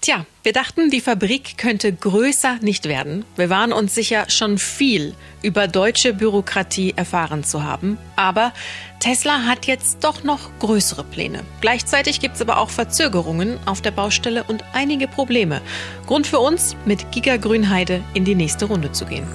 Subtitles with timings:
[0.00, 3.24] Tja, wir dachten, die Fabrik könnte größer nicht werden.
[3.36, 7.98] Wir waren uns sicher schon viel über deutsche Bürokratie erfahren zu haben.
[8.16, 8.52] Aber
[8.98, 11.44] Tesla hat jetzt doch noch größere Pläne.
[11.60, 15.62] Gleichzeitig gibt es aber auch Verzögerungen auf der Baustelle und einige Probleme.
[16.06, 19.28] Grund für uns, mit Giga Grünheide in die nächste Runde zu gehen.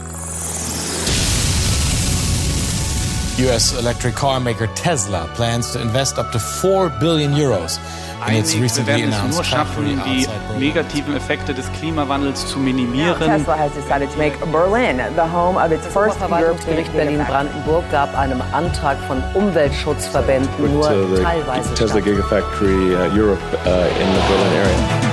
[3.39, 7.79] US electric car maker Tesla plans to invest up to 4 billion euros
[8.25, 8.75] einig.
[8.75, 10.27] Wir werden es nur schaffen, die
[10.59, 13.19] negativen Effekte des Klimawandels zu minimieren.
[13.19, 18.41] Tesla has decided to make Berlin the home of its first Verwaltungsgericht Berlin-Brandenburg gab einem
[18.53, 23.69] Antrag von Umweltschutzverbänden nur uh, teilweise Tesla Gigafactory uh, Europe uh,
[24.01, 25.07] in the Berlin area.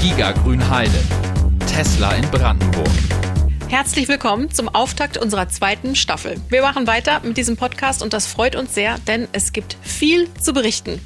[0.00, 0.90] Giga Grünheide.
[1.66, 2.88] Tesla in Brandenburg.
[3.68, 6.40] Herzlich willkommen zum Auftakt unserer zweiten Staffel.
[6.48, 10.32] Wir machen weiter mit diesem Podcast und das freut uns sehr, denn es gibt viel
[10.40, 11.00] zu berichten.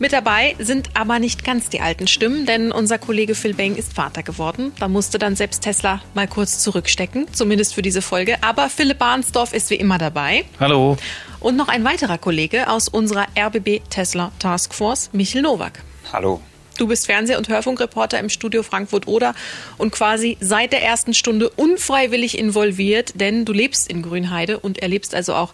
[0.00, 3.92] Mit dabei sind aber nicht ganz die alten Stimmen, denn unser Kollege Phil Bang ist
[3.92, 4.72] Vater geworden.
[4.78, 8.42] Da musste dann selbst Tesla mal kurz zurückstecken, zumindest für diese Folge.
[8.42, 10.46] Aber Philipp Barnsdorf ist wie immer dabei.
[10.58, 10.96] Hallo.
[11.38, 15.82] Und noch ein weiterer Kollege aus unserer RBB Tesla Taskforce, Michel Nowak.
[16.10, 16.40] Hallo.
[16.80, 19.34] Du bist Fernseh- und Hörfunkreporter im Studio Frankfurt-Oder
[19.76, 25.14] und quasi seit der ersten Stunde unfreiwillig involviert, denn du lebst in Grünheide und erlebst
[25.14, 25.52] also auch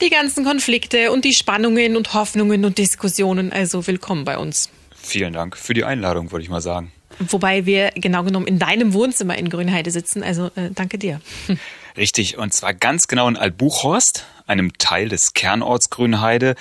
[0.00, 3.50] die ganzen Konflikte und die Spannungen und Hoffnungen und Diskussionen.
[3.52, 4.70] Also willkommen bei uns.
[4.96, 6.92] Vielen Dank für die Einladung, würde ich mal sagen.
[7.18, 10.22] Wobei wir genau genommen in deinem Wohnzimmer in Grünheide sitzen.
[10.22, 11.20] Also äh, danke dir.
[11.98, 16.54] Richtig, und zwar ganz genau in Altbuchhorst, einem Teil des Kernorts Grünheide.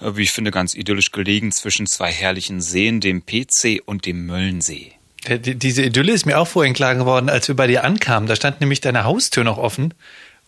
[0.00, 4.26] Äh, wie ich finde, ganz idyllisch gelegen zwischen zwei herrlichen Seen, dem PC und dem
[4.26, 4.92] Möllensee.
[5.26, 8.28] Diese Idylle ist mir auch vorhin klar geworden, als wir bei dir ankamen.
[8.28, 9.94] Da stand nämlich deine Haustür noch offen.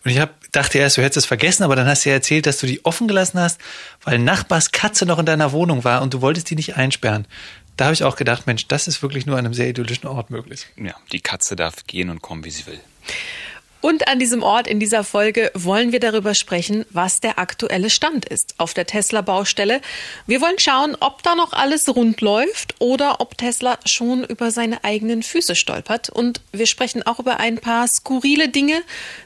[0.05, 2.45] Und ich hab, dachte erst, du hättest es vergessen, aber dann hast du ja erzählt,
[2.45, 3.59] dass du die offen gelassen hast,
[4.03, 7.25] weil Nachbars Katze noch in deiner Wohnung war und du wolltest die nicht einsperren.
[7.75, 10.29] Da habe ich auch gedacht, Mensch, das ist wirklich nur an einem sehr idyllischen Ort
[10.29, 10.67] möglich.
[10.77, 12.79] Ja, die Katze darf gehen und kommen, wie sie will.
[13.87, 18.25] Und an diesem Ort in dieser Folge wollen wir darüber sprechen, was der aktuelle Stand
[18.25, 19.79] ist auf der Tesla-Baustelle.
[20.25, 24.83] Wir wollen schauen, ob da noch alles rund läuft oder ob Tesla schon über seine
[24.83, 26.09] eigenen Füße stolpert.
[26.09, 28.81] Und wir sprechen auch über ein paar skurrile Dinge,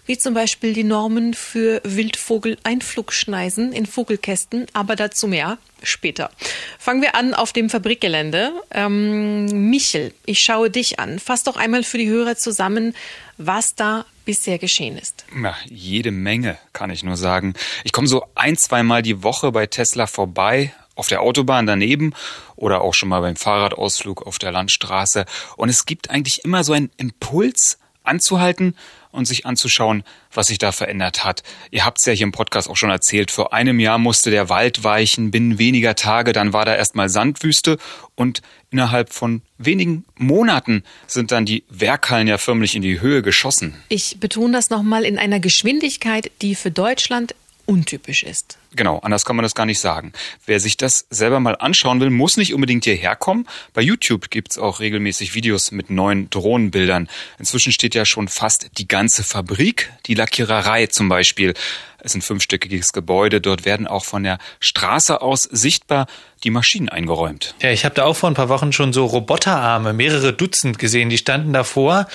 [0.06, 6.30] wie zum Beispiel die Normen für Wildvogel-Einflugschneisen in Vogelkästen, aber dazu mehr später.
[6.78, 8.52] Fangen wir an auf dem Fabrikgelände.
[8.70, 11.18] Ähm, Michel, ich schaue dich an.
[11.18, 12.94] Fass doch einmal für die Hörer zusammen,
[13.38, 15.26] was da bisher geschehen ist.
[15.42, 17.54] Ja, jede Menge, kann ich nur sagen.
[17.84, 22.14] Ich komme so ein, zweimal die Woche bei Tesla vorbei, auf der Autobahn daneben
[22.56, 25.26] oder auch schon mal beim Fahrradausflug auf der Landstraße.
[25.58, 28.76] Und es gibt eigentlich immer so einen Impuls anzuhalten
[29.12, 30.04] und sich anzuschauen,
[30.34, 31.44] was sich da verändert hat.
[31.70, 33.32] Ihr habt es ja hier im Podcast auch schon erzählt.
[33.32, 37.78] Vor einem Jahr musste der Wald weichen, binnen weniger Tage, dann war da erstmal Sandwüste
[38.16, 43.76] und innerhalb von wenigen Monaten sind dann die Werkhallen ja förmlich in die Höhe geschossen.
[43.90, 47.36] Ich betone das nochmal in einer Geschwindigkeit, die für Deutschland
[47.72, 48.58] untypisch ist.
[48.76, 50.12] Genau, anders kann man das gar nicht sagen.
[50.46, 53.48] Wer sich das selber mal anschauen will, muss nicht unbedingt hierher kommen.
[53.74, 57.08] Bei YouTube gibt's auch regelmäßig Videos mit neuen Drohnenbildern.
[57.40, 61.54] Inzwischen steht ja schon fast die ganze Fabrik, die Lackiererei zum Beispiel.
[62.00, 63.40] Es ist ein fünfstöckiges Gebäude.
[63.40, 66.08] Dort werden auch von der Straße aus sichtbar
[66.44, 67.56] die Maschinen eingeräumt.
[67.62, 71.10] Ja, ich habe da auch vor ein paar Wochen schon so Roboterarme, mehrere Dutzend gesehen.
[71.10, 72.08] Die standen davor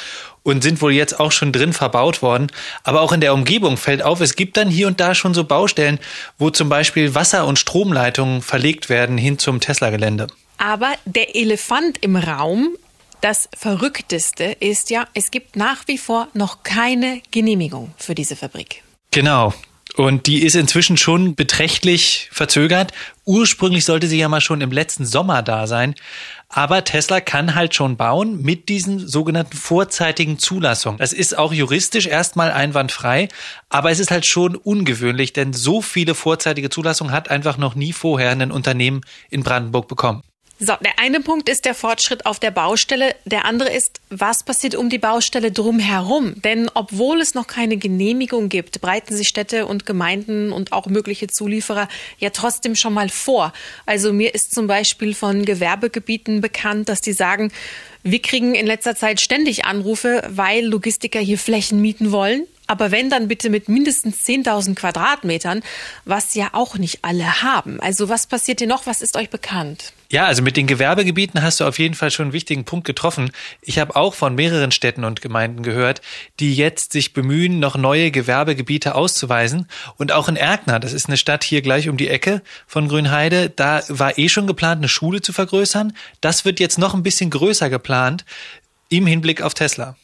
[0.47, 2.47] und sind wohl jetzt auch schon drin verbaut worden.
[2.84, 5.43] Aber auch in der Umgebung fällt auf, es gibt dann hier und da schon so
[5.43, 5.99] Baustellen,
[6.39, 10.29] wo zum Beispiel Wasser- und Stromleitungen verlegt werden hin zum Tesla-Gelände.
[10.59, 12.77] Aber der Elefant im Raum,
[13.21, 18.84] das Verrückteste ist ja, es gibt nach wie vor noch keine Genehmigung für diese Fabrik.
[19.11, 19.53] Genau.
[19.97, 22.93] Und die ist inzwischen schon beträchtlich verzögert.
[23.25, 25.95] Ursprünglich sollte sie ja mal schon im letzten Sommer da sein.
[26.51, 30.99] Aber Tesla kann halt schon bauen mit diesen sogenannten vorzeitigen Zulassungen.
[30.99, 33.29] Das ist auch juristisch erstmal einwandfrei,
[33.69, 37.93] aber es ist halt schon ungewöhnlich, denn so viele vorzeitige Zulassungen hat einfach noch nie
[37.93, 40.23] vorher ein Unternehmen in Brandenburg bekommen.
[40.59, 43.15] So, der eine Punkt ist der Fortschritt auf der Baustelle.
[43.27, 46.41] Der andere ist, was passiert um die Baustelle drumherum?
[46.41, 51.27] Denn obwohl es noch keine Genehmigung gibt, breiten sich Städte und Gemeinden und auch mögliche
[51.27, 51.89] Zulieferer
[52.19, 53.53] ja trotzdem schon mal vor.
[53.84, 57.53] Also mir ist zum Beispiel von Gewerbegebieten bekannt, dass die sagen,
[58.03, 63.10] wir kriegen in letzter Zeit ständig Anrufe, weil Logistiker hier Flächen mieten wollen Aber wenn,
[63.10, 65.63] dann bitte mit mindestens 10.000 Quadratmetern,
[66.04, 67.80] was ja auch nicht alle haben.
[67.80, 68.86] Also was passiert hier noch?
[68.86, 69.92] Was ist euch bekannt?
[70.10, 73.33] Ja, also mit den Gewerbegebieten hast du auf jeden Fall schon einen wichtigen Punkt getroffen.
[73.60, 76.01] Ich habe auch von mehreren Städten und Gemeinden gehört,
[76.39, 79.66] die jetzt sich bemühen, noch neue Gewerbegebiete auszuweisen.
[79.97, 83.51] Und auch in Erkner, das ist eine Stadt hier gleich um die Ecke von Grünheide,
[83.51, 85.92] da war eh schon geplant, eine Schule zu vergrößern.
[86.21, 88.24] Das wird jetzt noch ein bisschen größer geplant
[88.89, 89.97] im Hinblick auf Tesla.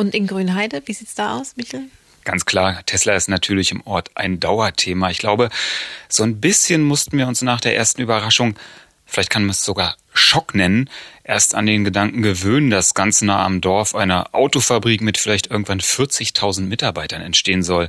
[0.00, 1.82] Und in Grünheide, wie sieht's da aus, Michel?
[2.24, 5.10] Ganz klar, Tesla ist natürlich im Ort ein Dauerthema.
[5.10, 5.50] Ich glaube,
[6.08, 8.56] so ein bisschen mussten wir uns nach der ersten Überraschung
[9.10, 10.88] vielleicht kann man es sogar Schock nennen,
[11.24, 15.80] erst an den Gedanken gewöhnen, dass ganz nah am Dorf eine Autofabrik mit vielleicht irgendwann
[15.80, 17.88] 40.000 Mitarbeitern entstehen soll.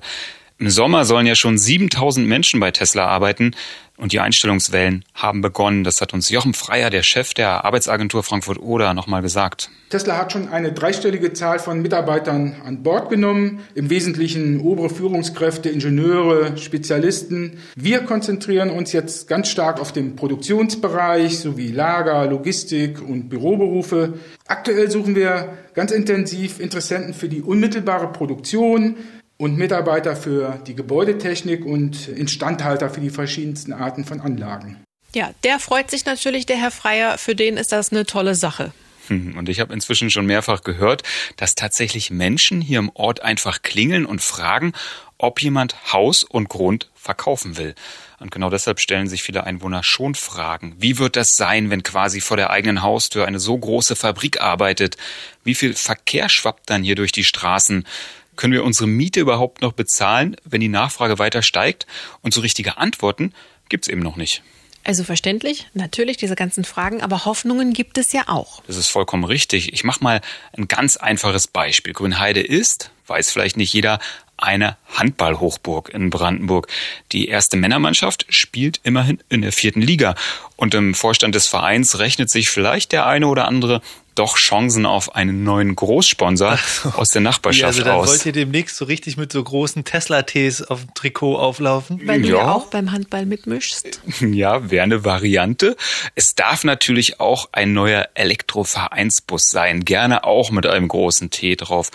[0.61, 3.55] Im Sommer sollen ja schon 7000 Menschen bei Tesla arbeiten
[3.97, 5.83] und die Einstellungswellen haben begonnen.
[5.83, 9.71] Das hat uns Jochen Freier, der Chef der Arbeitsagentur Frankfurt-Oder, nochmal gesagt.
[9.89, 15.69] Tesla hat schon eine dreistellige Zahl von Mitarbeitern an Bord genommen, im Wesentlichen obere Führungskräfte,
[15.69, 17.57] Ingenieure, Spezialisten.
[17.75, 24.13] Wir konzentrieren uns jetzt ganz stark auf den Produktionsbereich sowie Lager, Logistik und Büroberufe.
[24.45, 28.97] Aktuell suchen wir ganz intensiv Interessenten für die unmittelbare Produktion,
[29.41, 34.83] und Mitarbeiter für die Gebäudetechnik und Instandhalter für die verschiedensten Arten von Anlagen.
[35.15, 37.17] Ja, der freut sich natürlich, der Herr Freier.
[37.17, 38.71] Für den ist das eine tolle Sache.
[39.07, 41.01] Hm, und ich habe inzwischen schon mehrfach gehört,
[41.37, 44.73] dass tatsächlich Menschen hier im Ort einfach klingeln und fragen,
[45.17, 47.73] ob jemand Haus und Grund verkaufen will.
[48.19, 50.75] Und genau deshalb stellen sich viele Einwohner schon Fragen.
[50.77, 54.97] Wie wird das sein, wenn quasi vor der eigenen Haustür eine so große Fabrik arbeitet?
[55.43, 57.87] Wie viel Verkehr schwappt dann hier durch die Straßen?
[58.35, 61.85] Können wir unsere Miete überhaupt noch bezahlen, wenn die Nachfrage weiter steigt?
[62.21, 63.33] Und so richtige Antworten
[63.69, 64.43] gibt es eben noch nicht.
[64.83, 68.63] Also verständlich, natürlich diese ganzen Fragen, aber Hoffnungen gibt es ja auch.
[68.65, 69.73] Das ist vollkommen richtig.
[69.73, 70.21] Ich mache mal
[70.57, 71.93] ein ganz einfaches Beispiel.
[71.93, 73.99] Grünheide ist, weiß vielleicht nicht jeder,
[74.37, 76.67] eine Handballhochburg in Brandenburg.
[77.11, 80.15] Die erste Männermannschaft spielt immerhin in der vierten Liga.
[80.55, 83.81] Und im Vorstand des Vereins rechnet sich vielleicht der eine oder andere
[84.15, 86.89] doch Chancen auf einen neuen Großsponsor so.
[86.89, 88.09] aus der Nachbarschaft ja, also dann aus.
[88.09, 92.01] Wollt ihr demnächst so richtig mit so großen Tesla-Ts auf dem Trikot auflaufen?
[92.05, 94.01] Weil du ja auch beim Handball mitmischst.
[94.31, 95.75] Ja, wäre eine Variante.
[96.15, 101.91] Es darf natürlich auch ein neuer Elektrovereinsbus sein, gerne auch mit einem großen T drauf.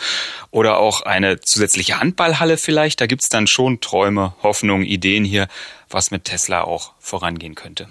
[0.51, 3.01] Oder auch eine zusätzliche Handballhalle vielleicht.
[3.01, 5.49] Da gibt's dann schon Träume, Hoffnungen, Ideen hier,
[5.89, 7.89] was mit Tesla auch vorangehen könnte.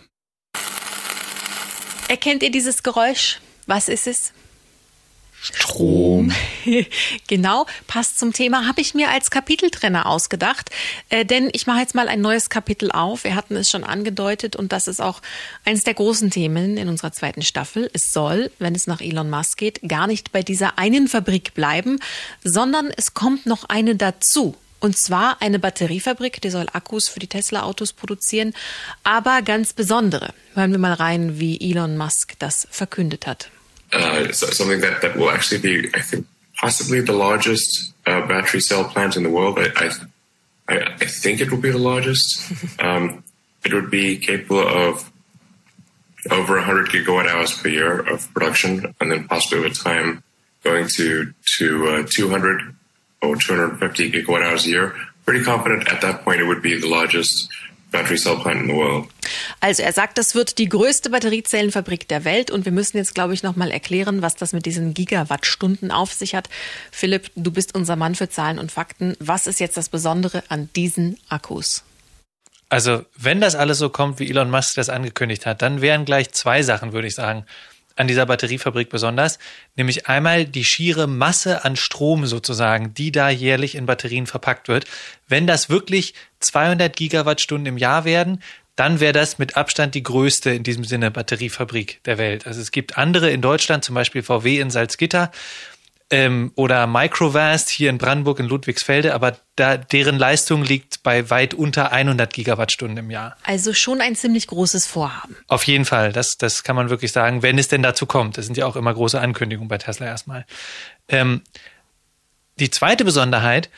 [2.08, 3.40] Erkennt ihr dieses Geräusch?
[3.66, 4.34] Was ist es?
[5.54, 6.32] Strom.
[7.28, 8.66] genau, passt zum Thema.
[8.68, 10.72] Habe ich mir als Kapiteltrenner ausgedacht.
[11.10, 13.24] Äh, denn ich mache jetzt mal ein neues Kapitel auf.
[13.24, 15.22] Wir hatten es schon angedeutet und das ist auch
[15.64, 17.92] eines der großen Themen in unserer zweiten Staffel.
[17.94, 22.00] Es soll, wenn es nach Elon Musk geht, gar nicht bei dieser einen Fabrik bleiben,
[22.44, 24.56] sondern es kommt noch eine dazu.
[24.80, 28.54] Und zwar eine Batteriefabrik, die soll Akkus für die Tesla-Autos produzieren,
[29.04, 30.34] aber ganz besondere.
[30.54, 33.50] Hören wir mal rein, wie Elon Musk das verkündet hat.
[33.96, 38.84] Uh, something that, that will actually be, I think, possibly the largest uh, battery cell
[38.84, 39.58] plant in the world.
[39.60, 39.92] I,
[40.68, 42.52] I, I think it will be the largest.
[42.80, 43.24] um,
[43.64, 45.12] it would be capable of
[46.32, 50.24] over 100 gigawatt hours per year of production, and then possibly over time
[50.64, 52.76] going to to uh, 200
[53.22, 54.96] or 250 gigawatt hours a year.
[55.26, 57.50] Pretty confident at that point it would be the largest
[57.96, 59.08] battery cell plant in the world.
[59.60, 63.34] Also er sagt, das wird die größte Batteriezellenfabrik der Welt und wir müssen jetzt, glaube
[63.34, 66.50] ich, nochmal erklären, was das mit diesen Gigawattstunden auf sich hat.
[66.92, 69.16] Philipp, du bist unser Mann für Zahlen und Fakten.
[69.20, 71.84] Was ist jetzt das Besondere an diesen Akkus?
[72.70, 76.32] Also, wenn das alles so kommt, wie Elon Musk das angekündigt hat, dann wären gleich
[76.32, 77.46] zwei Sachen, würde ich sagen,
[77.96, 79.40] an dieser Batteriefabrik besonders,
[79.76, 84.86] nämlich einmal die schiere Masse an Strom sozusagen, die da jährlich in Batterien verpackt wird.
[85.28, 88.42] Wenn das wirklich 200 Gigawattstunden im Jahr werden,
[88.76, 92.46] dann wäre das mit Abstand die größte in diesem Sinne Batteriefabrik der Welt.
[92.46, 95.32] Also es gibt andere in Deutschland, zum Beispiel VW in Salzgitter
[96.12, 101.54] ähm, oder Microvast hier in Brandenburg in Ludwigsfelde, aber da, deren Leistung liegt bei weit
[101.54, 103.38] unter 100 Gigawattstunden im Jahr.
[103.44, 105.36] Also schon ein ziemlich großes Vorhaben.
[105.48, 108.38] Auf jeden Fall, das, das kann man wirklich sagen, wenn es denn dazu kommt.
[108.38, 110.46] Das sind ja auch immer große Ankündigungen bei Tesla erstmal.
[111.10, 111.42] Ähm,
[112.60, 113.70] die zweite Besonderheit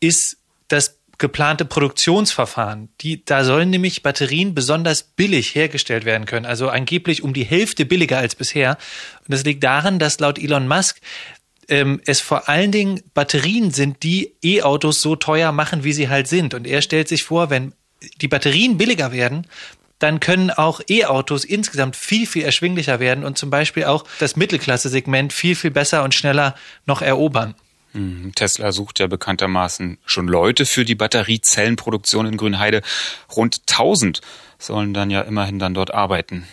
[0.00, 0.38] ist
[0.68, 2.90] das geplante Produktionsverfahren.
[3.00, 7.86] Die, da sollen nämlich Batterien besonders billig hergestellt werden können, also angeblich um die Hälfte
[7.86, 8.76] billiger als bisher.
[9.20, 11.00] Und das liegt daran, dass laut Elon Musk
[11.68, 16.28] ähm, es vor allen Dingen Batterien sind, die E-Autos so teuer machen, wie sie halt
[16.28, 16.54] sind.
[16.54, 17.72] Und er stellt sich vor, wenn
[18.20, 19.46] die Batterien billiger werden,
[19.98, 25.32] dann können auch E-Autos insgesamt viel, viel erschwinglicher werden und zum Beispiel auch das Mittelklasse-Segment
[25.32, 26.54] viel, viel besser und schneller
[26.84, 27.54] noch erobern.
[27.92, 32.82] Hm, Tesla sucht ja bekanntermaßen schon Leute für die Batteriezellenproduktion in Grünheide.
[33.34, 34.20] Rund 1000
[34.58, 36.46] sollen dann ja immerhin dann dort arbeiten.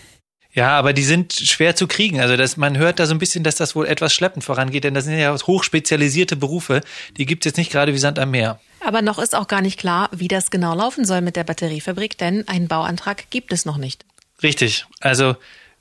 [0.53, 2.19] Ja, aber die sind schwer zu kriegen.
[2.19, 4.93] Also das, man hört da so ein bisschen, dass das wohl etwas schleppend vorangeht, denn
[4.93, 6.81] das sind ja hochspezialisierte Berufe.
[7.17, 8.59] Die gibt es jetzt nicht gerade wie Sand am Meer.
[8.79, 12.17] Aber noch ist auch gar nicht klar, wie das genau laufen soll mit der Batteriefabrik,
[12.17, 14.05] denn einen Bauantrag gibt es noch nicht.
[14.43, 14.85] Richtig.
[14.99, 15.35] Also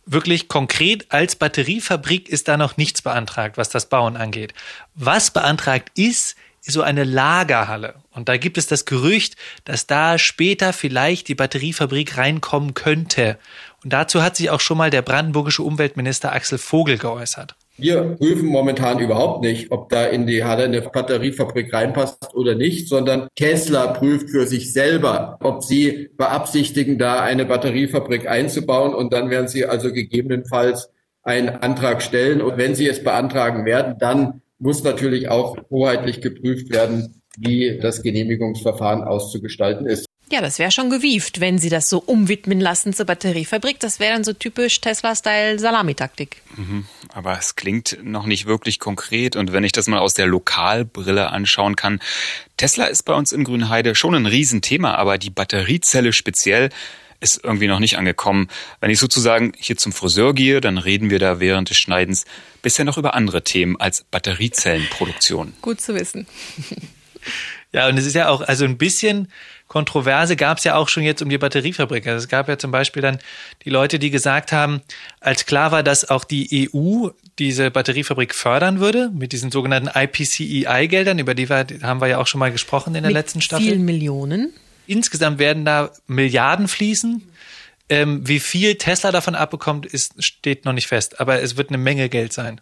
[0.07, 4.55] wirklich konkret als Batteriefabrik ist da noch nichts beantragt, was das Bauen angeht.
[4.95, 6.37] Was beantragt ist, ist
[6.71, 7.95] so eine Lagerhalle.
[8.13, 13.39] Und da gibt es das Gerücht, dass da später vielleicht die Batteriefabrik reinkommen könnte.
[13.83, 17.57] Und dazu hat sich auch schon mal der brandenburgische Umweltminister Axel Vogel geäußert.
[17.79, 22.87] Wir prüfen momentan überhaupt nicht, ob da in die Halle eine Batteriefabrik reinpasst oder nicht,
[22.87, 28.95] sondern Tesla prüft für sich selber, ob sie beabsichtigen, da eine Batteriefabrik einzubauen.
[28.95, 30.91] Und dann werden sie also gegebenenfalls
[31.23, 32.43] einen Antrag stellen.
[32.43, 38.03] Und wenn sie es beantragen werden, dann muss natürlich auch hoheitlich geprüft werden, wie das
[38.03, 40.07] Genehmigungsverfahren auszugestalten ist.
[40.31, 43.81] Ja, das wäre schon gewieft, wenn sie das so umwidmen lassen zur Batteriefabrik.
[43.81, 46.41] Das wäre dann so typisch Tesla-Style Salamitaktik.
[46.57, 49.37] Mhm, aber es klingt noch nicht wirklich konkret.
[49.37, 52.01] Und wenn ich das mal aus der Lokalbrille anschauen kann,
[52.57, 56.71] Tesla ist bei uns in Grünheide schon ein Riesenthema, aber die Batteriezelle speziell
[57.23, 58.49] ist irgendwie noch nicht angekommen.
[58.81, 62.25] Wenn ich sozusagen hier zum Friseur gehe, dann reden wir da während des Schneidens
[62.61, 65.55] bisher noch über andere Themen als Batteriezellenproduktion.
[65.63, 66.27] Gut zu wissen.
[67.73, 69.29] Ja, und es ist ja auch, also ein bisschen
[69.67, 72.07] Kontroverse gab es ja auch schon jetzt um die Batteriefabrik.
[72.07, 73.19] Also es gab ja zum Beispiel dann
[73.65, 74.83] die Leute, die gesagt haben,
[75.21, 81.19] als klar war, dass auch die EU diese Batteriefabrik fördern würde mit diesen sogenannten IPCEI-Geldern,
[81.19, 83.65] über die wir, haben wir ja auch schon mal gesprochen in der mit letzten Staffel.
[83.65, 84.53] Vielen Millionen.
[84.87, 87.29] Insgesamt werden da Milliarden fließen.
[87.89, 91.79] Ähm, wie viel Tesla davon abbekommt, ist, steht noch nicht fest, aber es wird eine
[91.79, 92.61] Menge Geld sein.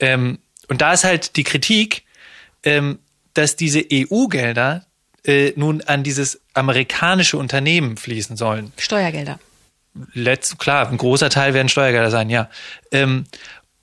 [0.00, 2.04] Ähm, und da ist halt die Kritik,
[2.62, 2.98] ähm,
[3.34, 4.86] dass diese EU-Gelder
[5.24, 8.72] äh, nun an dieses amerikanische Unternehmen fließen sollen.
[8.76, 9.38] Steuergelder.
[10.12, 12.50] Letzt, klar, ein großer Teil werden Steuergelder sein, ja.
[12.92, 13.24] Ähm,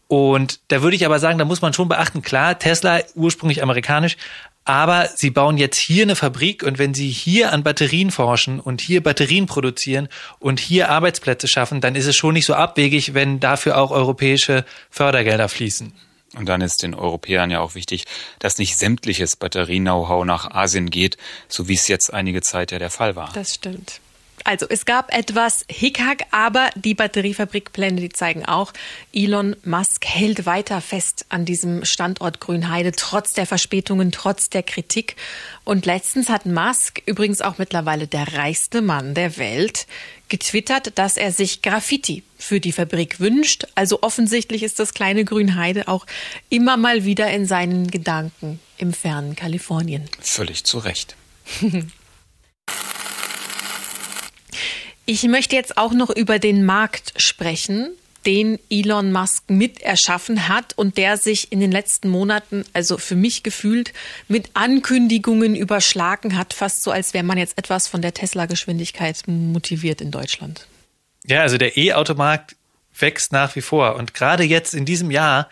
[0.07, 4.17] und da würde ich aber sagen, da muss man schon beachten, klar, Tesla ursprünglich amerikanisch,
[4.65, 8.81] aber sie bauen jetzt hier eine Fabrik und wenn sie hier an Batterien forschen und
[8.81, 13.39] hier Batterien produzieren und hier Arbeitsplätze schaffen, dann ist es schon nicht so abwegig, wenn
[13.39, 15.93] dafür auch europäische Fördergelder fließen.
[16.36, 18.05] Und dann ist den Europäern ja auch wichtig,
[18.39, 21.17] dass nicht sämtliches Batterie-Know-how nach Asien geht,
[21.48, 23.31] so wie es jetzt einige Zeit ja der Fall war.
[23.34, 24.01] Das stimmt.
[24.45, 28.73] Also es gab etwas Hickhack, aber die Batteriefabrikpläne, die zeigen auch,
[29.11, 35.15] Elon Musk hält weiter fest an diesem Standort Grünheide, trotz der Verspätungen, trotz der Kritik.
[35.63, 39.87] Und letztens hat Musk, übrigens auch mittlerweile der reichste Mann der Welt,
[40.29, 43.65] getwittert, dass er sich Graffiti für die Fabrik wünscht.
[43.73, 46.05] Also offensichtlich ist das kleine Grünheide auch
[46.49, 50.07] immer mal wieder in seinen Gedanken im fernen Kalifornien.
[50.21, 51.15] Völlig zu Recht.
[55.05, 57.91] Ich möchte jetzt auch noch über den Markt sprechen,
[58.25, 63.15] den Elon Musk mit erschaffen hat und der sich in den letzten Monaten, also für
[63.15, 63.93] mich gefühlt,
[64.27, 70.01] mit Ankündigungen überschlagen hat, fast so, als wäre man jetzt etwas von der Tesla-Geschwindigkeit motiviert
[70.01, 70.65] in Deutschland.
[71.27, 72.55] Ja, also der E-Automarkt
[72.97, 75.50] wächst nach wie vor und gerade jetzt in diesem Jahr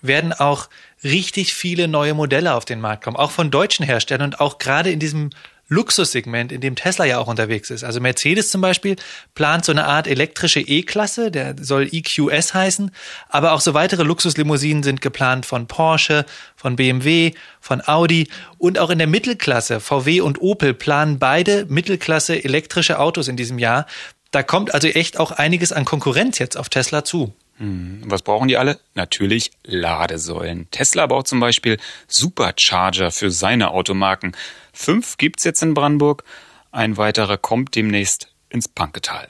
[0.00, 0.68] werden auch
[1.02, 4.90] richtig viele neue Modelle auf den Markt kommen, auch von deutschen Herstellern und auch gerade
[4.90, 5.30] in diesem
[5.72, 7.82] Luxussegment, in dem Tesla ja auch unterwegs ist.
[7.82, 8.96] Also Mercedes zum Beispiel
[9.34, 12.90] plant so eine Art elektrische E-Klasse, der soll EQS heißen,
[13.28, 16.26] aber auch so weitere Luxuslimousinen sind geplant von Porsche,
[16.56, 22.44] von BMW, von Audi und auch in der Mittelklasse, VW und Opel planen beide Mittelklasse
[22.44, 23.86] elektrische Autos in diesem Jahr.
[24.30, 27.34] Da kommt also echt auch einiges an Konkurrenz jetzt auf Tesla zu.
[27.58, 28.78] Hm, was brauchen die alle?
[28.94, 30.68] Natürlich Ladesäulen.
[30.70, 34.34] Tesla baut zum Beispiel Supercharger für seine Automarken.
[34.72, 36.24] Fünf gibt's jetzt in Brandenburg.
[36.70, 39.28] Ein weiterer kommt demnächst ins Panketal.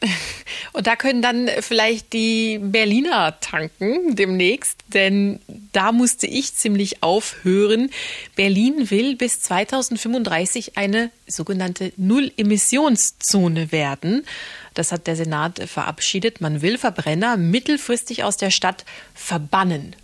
[0.72, 5.40] Und da können dann vielleicht die Berliner tanken demnächst, denn
[5.72, 7.90] da musste ich ziemlich aufhören.
[8.36, 14.24] Berlin will bis 2035 eine sogenannte Null-Emissionszone werden.
[14.74, 16.40] Das hat der Senat verabschiedet.
[16.40, 19.96] Man will Verbrenner mittelfristig aus der Stadt verbannen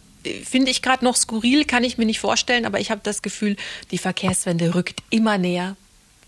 [0.44, 3.56] finde ich gerade noch skurril, kann ich mir nicht vorstellen, aber ich habe das Gefühl,
[3.90, 5.76] die Verkehrswende rückt immer näher.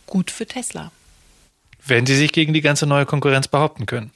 [0.07, 0.93] Gut für Tesla.
[1.85, 4.11] Wenn sie sich gegen die ganze neue Konkurrenz behaupten können.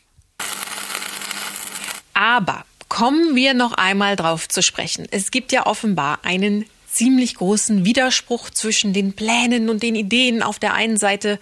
[2.14, 5.06] Aber kommen wir noch einmal drauf zu sprechen.
[5.10, 10.58] Es gibt ja offenbar einen ziemlich großen Widerspruch zwischen den Plänen und den Ideen auf
[10.58, 11.38] der einen Seite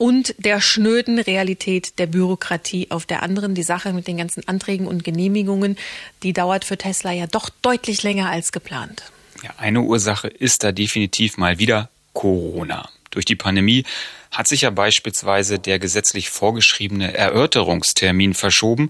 [0.00, 3.54] und der schnöden Realität der Bürokratie auf der anderen.
[3.54, 5.76] Die Sache mit den ganzen Anträgen und Genehmigungen,
[6.22, 9.02] die dauert für Tesla ja doch deutlich länger als geplant.
[9.42, 12.88] Ja, eine Ursache ist da definitiv mal wieder Corona.
[13.10, 13.84] Durch die Pandemie
[14.30, 18.88] hat sich ja beispielsweise der gesetzlich vorgeschriebene Erörterungstermin verschoben.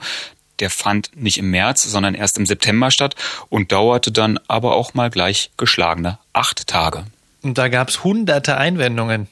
[0.61, 3.17] Der fand nicht im März, sondern erst im September statt
[3.49, 7.05] und dauerte dann aber auch mal gleich geschlagene acht Tage.
[7.43, 9.27] Und da gab es hunderte Einwendungen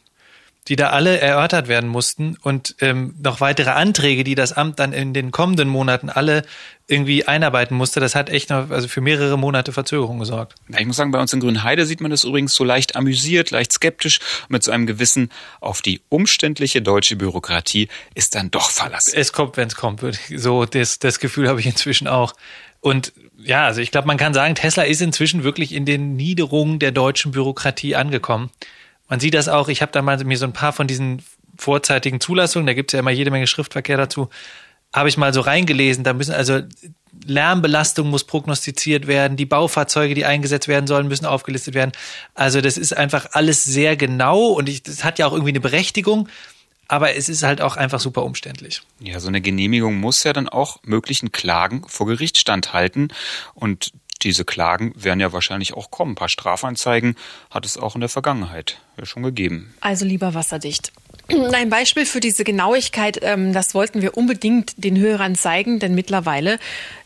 [0.68, 4.92] die da alle erörtert werden mussten und ähm, noch weitere Anträge, die das Amt dann
[4.92, 6.42] in den kommenden Monaten alle
[6.86, 8.00] irgendwie einarbeiten musste.
[8.00, 10.54] Das hat echt noch also für mehrere Monate Verzögerung gesorgt.
[10.68, 13.50] Ja, ich muss sagen, bei uns in Grünheide sieht man das übrigens so leicht amüsiert,
[13.50, 19.12] leicht skeptisch, mit so einem Gewissen auf die umständliche deutsche Bürokratie ist dann doch verlassen.
[19.14, 20.02] Es kommt, wenn es kommt.
[20.34, 22.34] So das, das Gefühl habe ich inzwischen auch.
[22.80, 26.78] Und ja, also ich glaube, man kann sagen, Tesla ist inzwischen wirklich in den Niederungen
[26.78, 28.50] der deutschen Bürokratie angekommen.
[29.08, 31.22] Man sieht das auch, ich habe da mal mir so ein paar von diesen
[31.56, 34.28] vorzeitigen Zulassungen, da gibt's ja immer jede Menge Schriftverkehr dazu,
[34.92, 36.04] habe ich mal so reingelesen.
[36.04, 36.60] Da müssen also
[37.26, 41.92] Lärmbelastung muss prognostiziert werden, die Baufahrzeuge, die eingesetzt werden sollen, müssen aufgelistet werden.
[42.34, 45.60] Also das ist einfach alles sehr genau und ich, das hat ja auch irgendwie eine
[45.60, 46.28] Berechtigung.
[46.90, 48.80] Aber es ist halt auch einfach super umständlich.
[48.98, 53.12] Ja, so eine Genehmigung muss ja dann auch möglichen Klagen vor Gericht standhalten.
[53.52, 56.12] Und diese Klagen werden ja wahrscheinlich auch kommen.
[56.12, 57.16] Ein paar Strafanzeigen
[57.50, 59.74] hat es auch in der Vergangenheit ja schon gegeben.
[59.80, 60.92] Also lieber wasserdicht.
[61.52, 66.58] Ein Beispiel für diese Genauigkeit, ähm, das wollten wir unbedingt den Hörern zeigen, denn mittlerweile,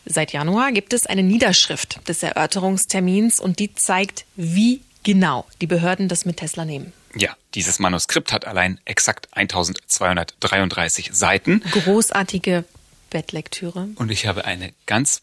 [0.07, 6.09] seit Januar, gibt es eine Niederschrift des Erörterungstermins und die zeigt, wie genau die Behörden
[6.09, 6.93] das mit Tesla nehmen.
[7.15, 11.63] Ja, dieses Manuskript hat allein exakt 1233 Seiten.
[11.73, 12.65] Großartige
[13.11, 13.89] Bettlektüre.
[13.97, 15.21] Und ich habe eine ganz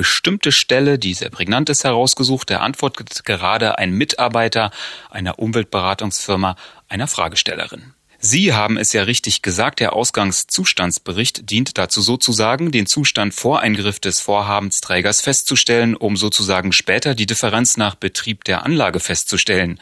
[0.00, 2.48] bestimmte Stelle, die sehr prägnant ist, herausgesucht.
[2.48, 4.70] Der antwortet gerade ein Mitarbeiter
[5.10, 6.56] einer Umweltberatungsfirma
[6.88, 7.92] einer Fragestellerin.
[8.18, 14.00] Sie haben es ja richtig gesagt, der Ausgangszustandsbericht dient dazu sozusagen, den Zustand vor Eingriff
[14.00, 19.80] des Vorhabensträgers festzustellen, um sozusagen später die Differenz nach Betrieb der Anlage festzustellen.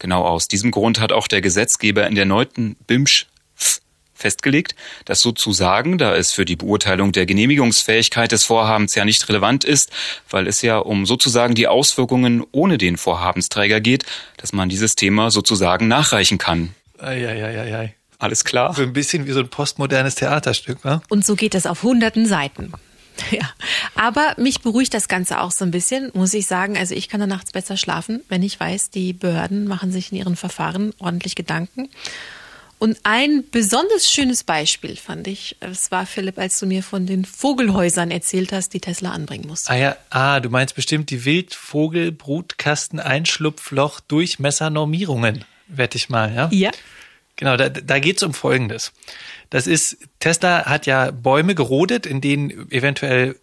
[0.00, 3.29] Genau aus diesem Grund hat auch der Gesetzgeber in der neunten BIMSCH
[4.20, 4.74] festgelegt,
[5.04, 9.90] dass sozusagen, da es für die Beurteilung der Genehmigungsfähigkeit des Vorhabens ja nicht relevant ist,
[10.28, 14.04] weil es ja um sozusagen die Auswirkungen ohne den Vorhabensträger geht,
[14.36, 16.74] dass man dieses Thema sozusagen nachreichen kann.
[16.98, 17.94] Eieieiei.
[18.18, 18.74] Alles klar?
[18.74, 21.00] So ein bisschen wie so ein postmodernes Theaterstück, ne?
[21.08, 22.72] Und so geht es auf hunderten Seiten.
[23.30, 23.50] Ja,
[23.96, 26.78] aber mich beruhigt das Ganze auch so ein bisschen, muss ich sagen.
[26.78, 30.16] Also ich kann da nachts besser schlafen, wenn ich weiß, die Behörden machen sich in
[30.16, 31.90] ihren Verfahren ordentlich Gedanken
[32.80, 37.26] und ein besonders schönes Beispiel fand ich, es war Philipp, als du mir von den
[37.26, 39.68] Vogelhäusern erzählt hast, die Tesla anbringen muss.
[39.68, 46.48] Ah ja, ah, du meinst bestimmt die Wildvogelbrutkasten Einschlupfloch Durchmessernormierungen, wette ich mal, ja?
[46.52, 46.70] Ja.
[47.36, 48.92] Genau, da, da geht es um Folgendes.
[49.50, 53.36] Das ist, Tesla hat ja Bäume gerodet, in denen eventuell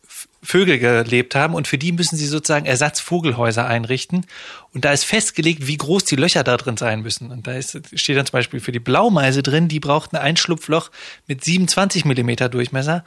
[0.47, 4.25] Vögel gelebt haben und für die müssen sie sozusagen Ersatzvogelhäuser einrichten.
[4.73, 7.31] Und da ist festgelegt, wie groß die Löcher da drin sein müssen.
[7.31, 10.89] Und da ist, steht dann zum Beispiel für die Blaumeise drin, die braucht ein Einschlupfloch
[11.27, 13.03] mit 27 Millimeter Durchmesser.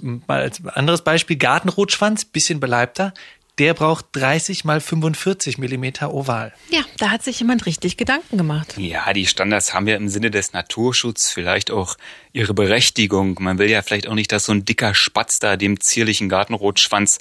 [0.00, 3.12] Und mal als anderes Beispiel, Gartenrotschwanz, bisschen beleibter,
[3.58, 6.52] der braucht 30 mal 45 Millimeter oval.
[6.70, 8.74] Ja, da hat sich jemand richtig Gedanken gemacht.
[8.78, 11.96] Ja, die Standards haben ja im Sinne des Naturschutzes vielleicht auch
[12.32, 13.36] ihre Berechtigung.
[13.40, 17.18] Man will ja vielleicht auch nicht, dass so ein dicker Spatz da dem zierlichen Gartenrotschwanz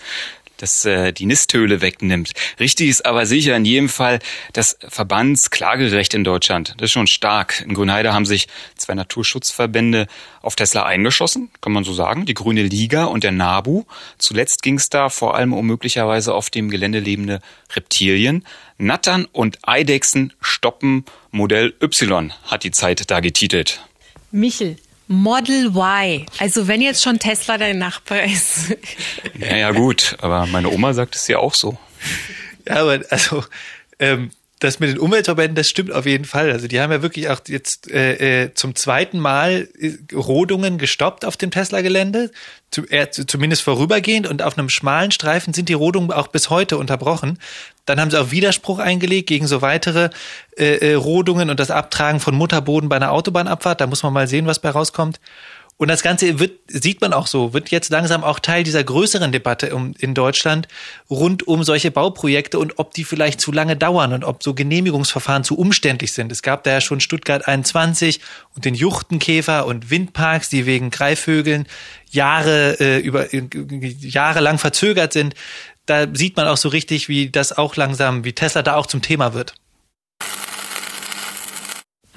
[0.61, 2.31] das äh, die Nisthöhle wegnimmt.
[2.59, 4.19] Richtig ist aber sicher in jedem Fall
[4.53, 6.75] das Verbandsklagerecht in Deutschland.
[6.77, 7.61] Das ist schon stark.
[7.61, 10.07] In Grünheide haben sich zwei Naturschutzverbände
[10.41, 13.85] auf Tesla eingeschossen, kann man so sagen, die Grüne Liga und der NABU.
[14.17, 17.41] Zuletzt ging es da vor allem um möglicherweise auf dem Gelände lebende
[17.75, 18.45] Reptilien.
[18.77, 23.85] Nattern und Eidechsen stoppen Modell Y, hat die Zeit da getitelt.
[24.31, 24.77] Michel,
[25.11, 26.25] Model Y.
[26.39, 28.75] Also wenn jetzt schon Tesla dein Nachbar ist.
[29.37, 31.77] Ja, ja gut, aber meine Oma sagt es ja auch so.
[32.67, 33.43] Ja, aber also
[33.99, 36.51] ähm, das mit den Umweltverbänden, das stimmt auf jeden Fall.
[36.51, 41.25] Also die haben ja wirklich auch jetzt äh, äh zum zweiten Mal äh, Rodungen gestoppt
[41.25, 42.31] auf dem Tesla-Gelände,
[42.69, 46.77] zu, äh, zumindest vorübergehend und auf einem schmalen Streifen sind die Rodungen auch bis heute
[46.77, 47.39] unterbrochen.
[47.85, 50.11] Dann haben sie auch Widerspruch eingelegt gegen so weitere
[50.55, 53.81] äh, äh, Rodungen und das Abtragen von Mutterboden bei einer Autobahnabfahrt.
[53.81, 55.19] Da muss man mal sehen, was bei rauskommt.
[55.81, 59.31] Und das Ganze wird, sieht man auch so, wird jetzt langsam auch Teil dieser größeren
[59.31, 60.67] Debatte in Deutschland
[61.09, 65.43] rund um solche Bauprojekte und ob die vielleicht zu lange dauern und ob so Genehmigungsverfahren
[65.43, 66.31] zu umständlich sind.
[66.31, 68.21] Es gab da ja schon Stuttgart 21
[68.53, 71.65] und den Juchtenkäfer und Windparks, die wegen Greifvögeln
[72.11, 73.41] Jahre äh, über äh,
[74.01, 75.33] jahrelang verzögert sind.
[75.87, 79.01] Da sieht man auch so richtig, wie das auch langsam, wie Tesla da auch zum
[79.01, 79.55] Thema wird.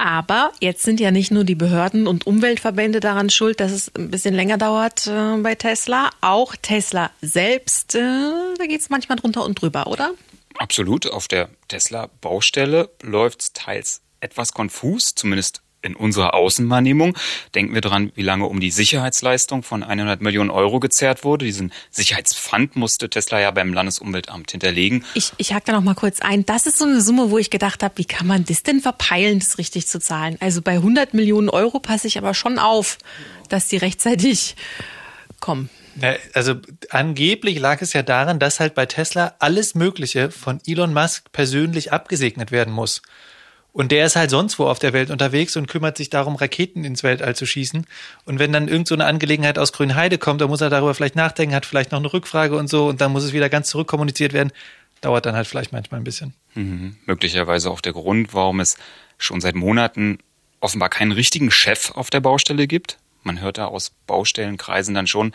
[0.04, 4.10] Aber jetzt sind ja nicht nur die Behörden und Umweltverbände daran schuld, dass es ein
[4.10, 6.10] bisschen länger dauert äh, bei Tesla.
[6.20, 8.00] Auch Tesla selbst, äh,
[8.58, 10.12] da geht es manchmal drunter und drüber, oder?
[10.58, 11.10] Absolut.
[11.10, 17.16] Auf der Tesla-Baustelle läuft es teils etwas konfus, zumindest in unserer Außenwahrnehmung.
[17.54, 21.44] Denken wir daran, wie lange um die Sicherheitsleistung von 100 Millionen Euro gezerrt wurde.
[21.44, 25.04] Diesen Sicherheitspfand musste Tesla ja beim Landesumweltamt hinterlegen.
[25.14, 26.46] Ich, ich hake da noch mal kurz ein.
[26.46, 29.38] Das ist so eine Summe, wo ich gedacht habe, wie kann man das denn verpeilen,
[29.38, 30.36] das richtig zu zahlen?
[30.40, 32.98] Also bei 100 Millionen Euro passe ich aber schon auf,
[33.48, 34.56] dass die rechtzeitig
[35.40, 35.68] kommen.
[36.32, 36.56] Also
[36.90, 41.92] angeblich lag es ja daran, dass halt bei Tesla alles Mögliche von Elon Musk persönlich
[41.92, 43.02] abgesegnet werden muss.
[43.74, 46.84] Und der ist halt sonst wo auf der Welt unterwegs und kümmert sich darum, Raketen
[46.84, 47.86] ins Weltall zu schießen.
[48.24, 51.16] Und wenn dann irgend so eine Angelegenheit aus Grünheide kommt, dann muss er darüber vielleicht
[51.16, 54.32] nachdenken, hat vielleicht noch eine Rückfrage und so und dann muss es wieder ganz zurückkommuniziert
[54.32, 54.52] werden.
[55.00, 56.34] Dauert dann halt vielleicht manchmal ein bisschen.
[56.54, 56.96] Mhm.
[57.04, 58.76] Möglicherweise auch der Grund, warum es
[59.18, 60.18] schon seit Monaten
[60.60, 62.98] offenbar keinen richtigen Chef auf der Baustelle gibt.
[63.24, 65.32] Man hört da aus Baustellenkreisen dann schon,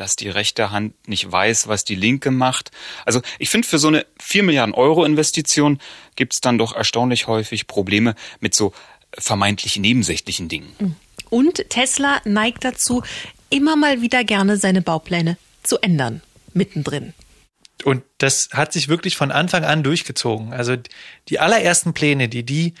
[0.00, 2.70] dass die rechte Hand nicht weiß, was die linke macht.
[3.04, 5.80] Also ich finde, für so eine 4 Milliarden Euro Investition
[6.16, 8.72] gibt es dann doch erstaunlich häufig Probleme mit so
[9.12, 10.72] vermeintlich nebensächlichen Dingen.
[10.78, 10.96] Mhm.
[11.30, 13.02] Und Tesla neigt dazu,
[13.50, 16.22] immer mal wieder gerne seine Baupläne zu ändern,
[16.54, 17.12] mittendrin.
[17.84, 20.52] Und das hat sich wirklich von Anfang an durchgezogen.
[20.52, 20.76] Also
[21.28, 22.74] die allerersten Pläne, die die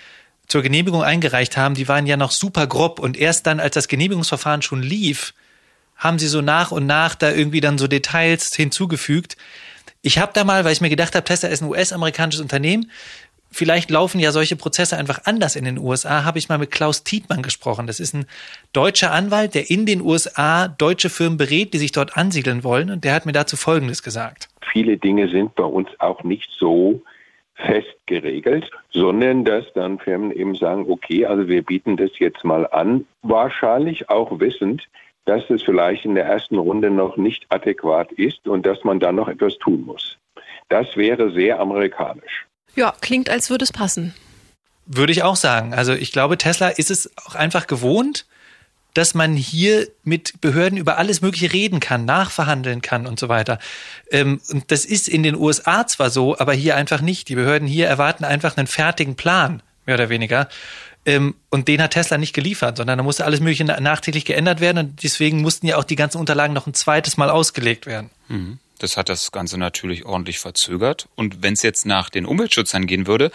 [0.48, 2.98] zur Genehmigung eingereicht haben, die waren ja noch super grob.
[2.98, 5.34] Und erst dann, als das Genehmigungsverfahren schon lief,
[5.98, 9.36] haben sie so nach und nach da irgendwie dann so Details hinzugefügt.
[10.00, 12.90] Ich habe da mal, weil ich mir gedacht habe, Tesla ist ein US-amerikanisches Unternehmen,
[13.50, 17.04] vielleicht laufen ja solche Prozesse einfach anders in den USA, habe ich mal mit Klaus
[17.04, 17.86] Tietmann gesprochen.
[17.86, 18.26] Das ist ein
[18.72, 22.90] deutscher Anwalt, der in den USA deutsche Firmen berät, die sich dort ansiedeln wollen.
[22.90, 24.48] Und der hat mir dazu Folgendes gesagt.
[24.72, 27.02] Viele Dinge sind bei uns auch nicht so
[27.54, 32.66] fest geregelt, sondern dass dann Firmen eben sagen, okay, also wir bieten das jetzt mal
[32.68, 34.88] an, wahrscheinlich auch wissend,
[35.28, 39.16] dass es vielleicht in der ersten Runde noch nicht adäquat ist und dass man dann
[39.16, 40.16] noch etwas tun muss.
[40.70, 42.46] Das wäre sehr amerikanisch.
[42.74, 44.14] Ja, klingt, als würde es passen.
[44.86, 45.74] Würde ich auch sagen.
[45.74, 48.26] Also ich glaube, Tesla ist es auch einfach gewohnt,
[48.94, 53.58] dass man hier mit Behörden über alles Mögliche reden kann, nachverhandeln kann und so weiter.
[54.10, 57.28] Ähm, und das ist in den USA zwar so, aber hier einfach nicht.
[57.28, 60.48] Die Behörden hier erwarten einfach einen fertigen Plan, mehr oder weniger.
[61.08, 64.78] Ähm, und den hat Tesla nicht geliefert, sondern da musste alles Mögliche nachträglich geändert werden
[64.78, 68.10] und deswegen mussten ja auch die ganzen Unterlagen noch ein zweites Mal ausgelegt werden.
[68.28, 68.58] Mhm.
[68.78, 71.08] Das hat das Ganze natürlich ordentlich verzögert.
[71.14, 73.32] Und wenn es jetzt nach den Umweltschützern gehen würde,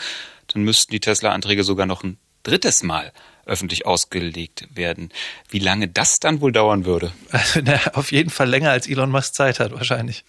[0.53, 3.11] dann müssten die Tesla-Anträge sogar noch ein drittes Mal
[3.47, 5.09] öffentlich ausgelegt werden.
[5.49, 7.11] Wie lange das dann wohl dauern würde?
[7.31, 10.23] Also, na, auf jeden Fall länger als Elon Musk Zeit hat, wahrscheinlich.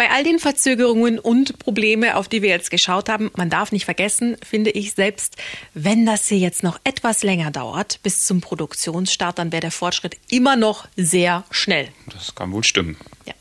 [0.00, 3.84] Bei all den Verzögerungen und Probleme, auf die wir jetzt geschaut haben, man darf nicht
[3.84, 5.36] vergessen, finde ich selbst,
[5.74, 10.16] wenn das hier jetzt noch etwas länger dauert bis zum Produktionsstart, dann wäre der Fortschritt
[10.30, 11.88] immer noch sehr schnell.
[12.06, 12.96] Das kann wohl stimmen.
[13.26, 13.34] Ja.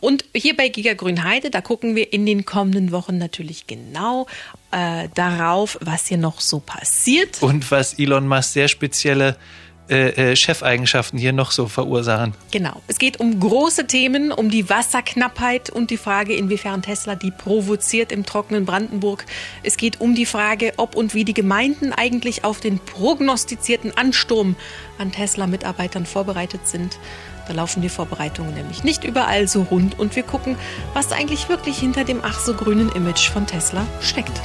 [0.00, 4.26] Und hier bei Giga Grünheide, da gucken wir in den kommenden Wochen natürlich genau
[4.70, 7.42] äh, darauf, was hier noch so passiert.
[7.42, 9.38] Und was Elon Musk sehr spezielle
[9.88, 12.34] äh, äh, Chefeigenschaften hier noch so verursachen.
[12.50, 12.80] Genau.
[12.86, 18.12] Es geht um große Themen, um die Wasserknappheit und die Frage, inwiefern Tesla die provoziert
[18.12, 19.24] im trockenen Brandenburg.
[19.62, 24.54] Es geht um die Frage, ob und wie die Gemeinden eigentlich auf den prognostizierten Ansturm
[24.98, 26.98] an Tesla-Mitarbeitern vorbereitet sind.
[27.48, 30.56] Da laufen die Vorbereitungen nämlich nicht überall so rund und wir gucken,
[30.94, 34.40] was eigentlich wirklich hinter dem ach so grünen Image von Tesla steckt.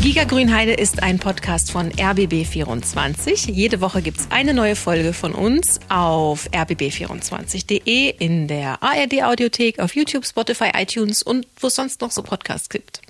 [0.00, 3.50] Giga Grünheide ist ein Podcast von RBB24.
[3.50, 9.80] Jede Woche gibt es eine neue Folge von uns auf rbb24.de, in der ARD Audiothek,
[9.80, 13.02] auf YouTube, Spotify, iTunes und wo es sonst noch so Podcasts gibt.